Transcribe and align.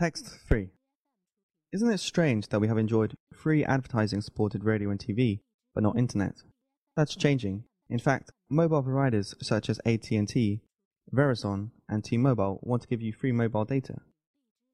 Text 0.00 0.28
3. 0.48 0.70
Isn't 1.74 1.92
it 1.92 2.00
strange 2.00 2.48
that 2.48 2.58
we 2.58 2.68
have 2.68 2.78
enjoyed 2.78 3.18
free 3.34 3.62
advertising 3.62 4.22
supported 4.22 4.64
radio 4.64 4.88
and 4.88 4.98
TV, 4.98 5.40
but 5.74 5.82
not 5.82 5.98
internet? 5.98 6.36
That's 6.96 7.14
changing. 7.14 7.64
In 7.90 7.98
fact, 7.98 8.30
mobile 8.48 8.82
providers 8.82 9.34
such 9.42 9.68
as 9.68 9.78
AT&T, 9.84 10.62
Verizon, 11.14 11.72
and 11.86 12.02
T-Mobile 12.02 12.60
want 12.62 12.80
to 12.80 12.88
give 12.88 13.02
you 13.02 13.12
free 13.12 13.30
mobile 13.30 13.66
data. 13.66 13.96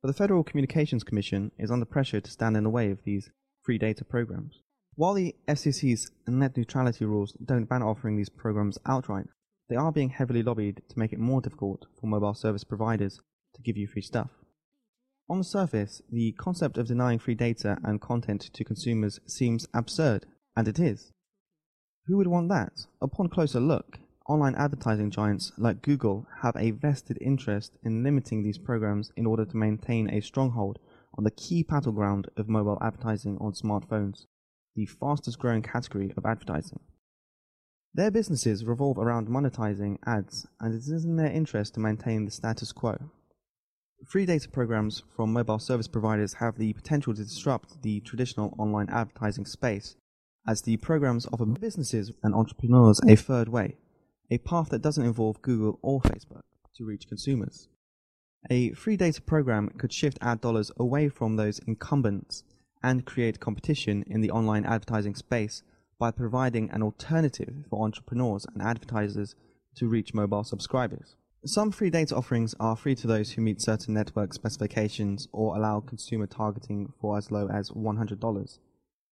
But 0.00 0.06
the 0.06 0.14
Federal 0.16 0.44
Communications 0.44 1.02
Commission 1.02 1.50
is 1.58 1.72
under 1.72 1.86
pressure 1.86 2.20
to 2.20 2.30
stand 2.30 2.56
in 2.56 2.62
the 2.62 2.70
way 2.70 2.92
of 2.92 3.02
these 3.02 3.32
free 3.64 3.78
data 3.78 4.04
programs. 4.04 4.60
While 4.94 5.14
the 5.14 5.34
FCC's 5.48 6.08
net 6.28 6.56
neutrality 6.56 7.04
rules 7.04 7.32
don't 7.44 7.68
ban 7.68 7.82
offering 7.82 8.16
these 8.16 8.28
programs 8.28 8.78
outright, 8.86 9.26
they 9.68 9.74
are 9.74 9.90
being 9.90 10.10
heavily 10.10 10.44
lobbied 10.44 10.82
to 10.88 10.98
make 11.00 11.12
it 11.12 11.18
more 11.18 11.40
difficult 11.40 11.86
for 12.00 12.06
mobile 12.06 12.34
service 12.34 12.62
providers 12.62 13.20
to 13.56 13.62
give 13.62 13.76
you 13.76 13.88
free 13.88 14.02
stuff. 14.02 14.30
On 15.28 15.38
the 15.38 15.44
surface, 15.44 16.02
the 16.10 16.32
concept 16.32 16.78
of 16.78 16.86
denying 16.86 17.18
free 17.18 17.34
data 17.34 17.78
and 17.82 18.00
content 18.00 18.42
to 18.52 18.64
consumers 18.64 19.18
seems 19.26 19.66
absurd, 19.74 20.24
and 20.56 20.68
it 20.68 20.78
is. 20.78 21.12
Who 22.06 22.16
would 22.18 22.28
want 22.28 22.48
that? 22.50 22.86
Upon 23.02 23.28
closer 23.28 23.58
look, 23.58 23.98
online 24.28 24.54
advertising 24.54 25.10
giants 25.10 25.50
like 25.58 25.82
Google 25.82 26.28
have 26.42 26.54
a 26.56 26.70
vested 26.70 27.18
interest 27.20 27.76
in 27.82 28.04
limiting 28.04 28.44
these 28.44 28.58
programs 28.58 29.10
in 29.16 29.26
order 29.26 29.44
to 29.44 29.56
maintain 29.56 30.08
a 30.08 30.22
stronghold 30.22 30.78
on 31.18 31.24
the 31.24 31.32
key 31.32 31.64
battleground 31.64 32.28
of 32.36 32.48
mobile 32.48 32.78
advertising 32.80 33.36
on 33.40 33.52
smartphones, 33.52 34.26
the 34.76 34.86
fastest 34.86 35.40
growing 35.40 35.62
category 35.62 36.12
of 36.16 36.24
advertising. 36.24 36.78
Their 37.94 38.12
businesses 38.12 38.64
revolve 38.64 38.98
around 38.98 39.26
monetizing 39.26 39.98
ads, 40.06 40.46
and 40.60 40.72
it 40.72 40.78
is 40.86 41.04
in 41.04 41.16
their 41.16 41.32
interest 41.32 41.74
to 41.74 41.80
maintain 41.80 42.26
the 42.26 42.30
status 42.30 42.70
quo. 42.70 42.98
Free 44.04 44.26
data 44.26 44.48
programs 44.48 45.02
from 45.14 45.32
mobile 45.32 45.58
service 45.58 45.88
providers 45.88 46.34
have 46.34 46.58
the 46.58 46.72
potential 46.74 47.14
to 47.14 47.24
disrupt 47.24 47.82
the 47.82 48.00
traditional 48.00 48.54
online 48.58 48.88
advertising 48.90 49.46
space, 49.46 49.96
as 50.46 50.62
the 50.62 50.76
programs 50.76 51.26
offer 51.32 51.46
businesses 51.46 52.12
and 52.22 52.34
entrepreneurs 52.34 53.00
a 53.08 53.16
third 53.16 53.48
way, 53.48 53.76
a 54.30 54.38
path 54.38 54.68
that 54.68 54.82
doesn't 54.82 55.04
involve 55.04 55.42
Google 55.42 55.78
or 55.82 56.00
Facebook 56.02 56.42
to 56.76 56.84
reach 56.84 57.08
consumers. 57.08 57.68
A 58.50 58.72
free 58.72 58.96
data 58.96 59.20
program 59.22 59.70
could 59.70 59.92
shift 59.92 60.18
ad 60.20 60.40
dollars 60.40 60.70
away 60.76 61.08
from 61.08 61.36
those 61.36 61.58
incumbents 61.60 62.44
and 62.82 63.06
create 63.06 63.40
competition 63.40 64.04
in 64.06 64.20
the 64.20 64.30
online 64.30 64.64
advertising 64.64 65.14
space 65.16 65.62
by 65.98 66.10
providing 66.10 66.70
an 66.70 66.82
alternative 66.82 67.64
for 67.68 67.82
entrepreneurs 67.82 68.46
and 68.52 68.62
advertisers 68.62 69.34
to 69.74 69.88
reach 69.88 70.14
mobile 70.14 70.44
subscribers. 70.44 71.16
Some 71.46 71.70
free 71.70 71.90
data 71.90 72.16
offerings 72.16 72.56
are 72.58 72.74
free 72.74 72.96
to 72.96 73.06
those 73.06 73.30
who 73.30 73.40
meet 73.40 73.62
certain 73.62 73.94
network 73.94 74.34
specifications 74.34 75.28
or 75.30 75.54
allow 75.54 75.78
consumer 75.78 76.26
targeting 76.26 76.92
for 77.00 77.16
as 77.16 77.30
low 77.30 77.48
as 77.48 77.70
$100. 77.70 78.58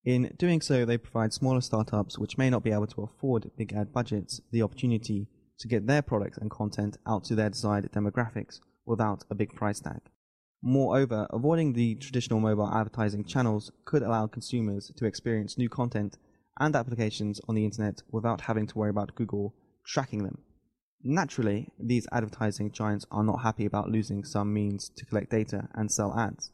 In 0.05 0.35
doing 0.37 0.61
so, 0.61 0.85
they 0.85 0.99
provide 0.99 1.33
smaller 1.33 1.61
startups 1.61 2.19
which 2.19 2.37
may 2.37 2.51
not 2.51 2.65
be 2.65 2.73
able 2.73 2.89
to 2.89 3.03
afford 3.03 3.53
big 3.57 3.73
ad 3.73 3.93
budgets 3.93 4.41
the 4.51 4.63
opportunity 4.63 5.29
to 5.61 5.69
get 5.69 5.87
their 5.87 6.03
products 6.03 6.37
and 6.37 6.51
content 6.51 6.97
out 7.07 7.23
to 7.27 7.37
their 7.37 7.51
desired 7.51 7.93
demographics 7.93 8.59
without 8.85 9.23
a 9.31 9.37
big 9.37 9.55
price 9.55 9.79
tag. 9.79 10.01
Moreover, 10.61 11.29
avoiding 11.31 11.75
the 11.75 11.95
traditional 11.95 12.41
mobile 12.41 12.69
advertising 12.69 13.23
channels 13.23 13.71
could 13.85 14.03
allow 14.03 14.27
consumers 14.27 14.91
to 14.97 15.07
experience 15.07 15.57
new 15.57 15.69
content 15.69 16.19
and 16.59 16.75
applications 16.75 17.41
on 17.49 17.55
the 17.55 17.65
internet 17.65 18.03
without 18.11 18.41
having 18.41 18.67
to 18.67 18.77
worry 18.77 18.91
about 18.91 19.15
Google 19.15 19.55
tracking 19.87 20.25
them. 20.25 20.39
Naturally, 21.07 21.69
these 21.79 22.07
advertising 22.13 22.73
giants 22.73 23.05
are 23.11 23.23
not 23.23 23.43
happy 23.43 23.67
about 23.67 23.91
losing 23.91 24.25
some 24.25 24.55
means 24.55 24.89
to 24.97 25.05
collect 25.05 25.31
data 25.31 25.69
and 25.75 25.93
sell 25.93 26.19
ads. 26.19 26.51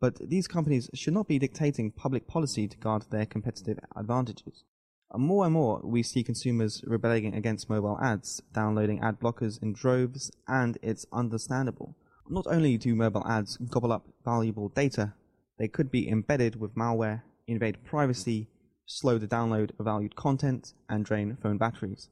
But 0.00 0.16
these 0.28 0.46
companies 0.46 0.90
should 0.92 1.14
not 1.14 1.28
be 1.28 1.38
dictating 1.38 1.92
public 1.92 2.26
policy 2.26 2.68
to 2.68 2.76
guard 2.76 3.06
their 3.08 3.24
competitive 3.24 3.78
advantages. 3.96 4.64
Uh, 5.10 5.16
more 5.16 5.46
and 5.46 5.54
more, 5.54 5.80
we 5.82 6.02
see 6.02 6.22
consumers 6.22 6.84
rebelling 6.86 7.34
against 7.34 7.70
mobile 7.70 7.98
ads, 7.98 8.42
downloading 8.52 9.00
ad 9.00 9.18
blockers 9.18 9.62
in 9.62 9.72
droves, 9.72 10.30
and 10.46 10.76
it's 10.82 11.06
understandable. 11.10 11.96
Not 12.28 12.46
only 12.48 12.76
do 12.76 12.94
mobile 12.94 13.26
ads 13.26 13.56
gobble 13.56 13.92
up 13.92 14.06
valuable 14.26 14.68
data, 14.68 15.14
they 15.58 15.68
could 15.68 15.90
be 15.90 16.06
embedded 16.06 16.60
with 16.60 16.74
malware, 16.74 17.22
invade 17.46 17.82
privacy, 17.82 18.48
slow 18.84 19.16
the 19.16 19.26
download 19.26 19.70
of 19.78 19.86
valued 19.86 20.16
content, 20.16 20.74
and 20.86 21.02
drain 21.02 21.38
phone 21.40 21.56
batteries. 21.56 22.10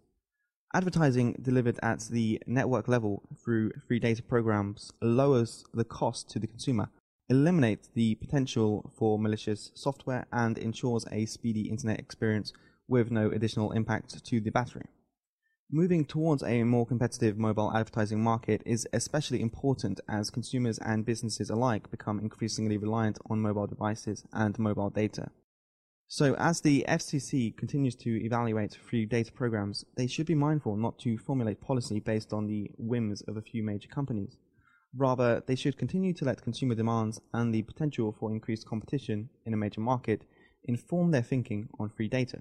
Advertising 0.74 1.36
delivered 1.40 1.78
at 1.84 2.00
the 2.10 2.42
network 2.48 2.88
level 2.88 3.22
through 3.38 3.70
free 3.86 4.00
data 4.00 4.24
programs 4.24 4.92
lowers 5.00 5.64
the 5.72 5.84
cost 5.84 6.28
to 6.30 6.40
the 6.40 6.48
consumer, 6.48 6.88
eliminates 7.28 7.90
the 7.94 8.16
potential 8.16 8.90
for 8.98 9.16
malicious 9.16 9.70
software, 9.74 10.26
and 10.32 10.58
ensures 10.58 11.06
a 11.12 11.26
speedy 11.26 11.68
internet 11.68 12.00
experience 12.00 12.52
with 12.88 13.12
no 13.12 13.30
additional 13.30 13.70
impact 13.70 14.24
to 14.24 14.40
the 14.40 14.50
battery. 14.50 14.86
Moving 15.70 16.04
towards 16.04 16.42
a 16.42 16.64
more 16.64 16.84
competitive 16.84 17.38
mobile 17.38 17.70
advertising 17.72 18.20
market 18.20 18.60
is 18.66 18.88
especially 18.92 19.40
important 19.40 20.00
as 20.08 20.28
consumers 20.28 20.78
and 20.78 21.06
businesses 21.06 21.50
alike 21.50 21.88
become 21.92 22.18
increasingly 22.18 22.78
reliant 22.78 23.20
on 23.30 23.40
mobile 23.40 23.68
devices 23.68 24.24
and 24.32 24.58
mobile 24.58 24.90
data. 24.90 25.30
So, 26.06 26.34
as 26.34 26.60
the 26.60 26.84
FCC 26.86 27.56
continues 27.56 27.96
to 27.96 28.24
evaluate 28.24 28.74
free 28.76 29.06
data 29.06 29.32
programs, 29.32 29.84
they 29.96 30.06
should 30.06 30.26
be 30.26 30.34
mindful 30.34 30.76
not 30.76 30.98
to 31.00 31.18
formulate 31.18 31.60
policy 31.60 31.98
based 31.98 32.32
on 32.32 32.46
the 32.46 32.70
whims 32.76 33.22
of 33.22 33.36
a 33.36 33.42
few 33.42 33.62
major 33.62 33.88
companies. 33.88 34.36
Rather, 34.96 35.42
they 35.46 35.56
should 35.56 35.76
continue 35.78 36.12
to 36.12 36.24
let 36.24 36.42
consumer 36.42 36.74
demands 36.74 37.20
and 37.32 37.52
the 37.52 37.62
potential 37.62 38.12
for 38.12 38.30
increased 38.30 38.68
competition 38.68 39.28
in 39.44 39.54
a 39.54 39.56
major 39.56 39.80
market 39.80 40.22
inform 40.64 41.10
their 41.10 41.22
thinking 41.22 41.68
on 41.80 41.88
free 41.88 42.08
data. 42.08 42.38